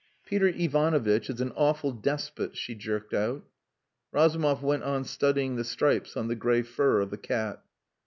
"Peter 0.25 0.47
Ivanovitch 0.47 1.29
is 1.29 1.41
an 1.41 1.51
awful 1.55 1.91
despot," 1.91 2.57
she 2.57 2.73
jerked 2.73 3.13
out. 3.13 3.43
Razumov 4.11 4.63
went 4.63 4.81
on 4.81 5.03
studying 5.05 5.57
the 5.57 5.63
stripes 5.63 6.17
on 6.17 6.27
the 6.27 6.33
grey 6.35 6.63
fur 6.63 7.01
of 7.01 7.11
the 7.11 7.17
cat. 7.19 7.61